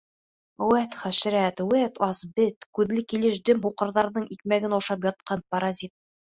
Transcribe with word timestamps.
—Үәт, 0.67 0.95
хәшәрәт, 1.01 1.61
үәт, 1.65 2.01
ас 2.07 2.23
бет, 2.41 2.67
күҙле 2.79 3.05
килеш 3.15 3.39
дөм 3.53 3.63
һуҡырҙарҙың 3.69 4.29
икмәген 4.39 4.77
ашап 4.83 5.09
ятҡан 5.13 5.49
паразит. 5.55 5.99